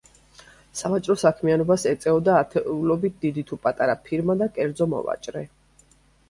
სავაჭრო 0.77 1.15
საქმიანობას 1.23 1.85
ეწეოდა 1.91 2.37
ათეულობით 2.43 3.19
დიდი 3.27 3.45
თუ 3.51 3.61
პატარა 3.67 3.95
ფირმა 4.09 4.37
და 4.41 4.49
კერძო 4.57 4.89
მოვაჭრე. 4.97 5.47